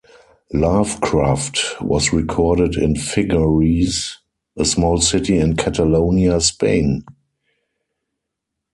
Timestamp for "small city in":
4.65-5.55